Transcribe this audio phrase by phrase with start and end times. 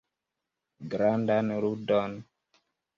[0.95, 2.21] Grandan ludon.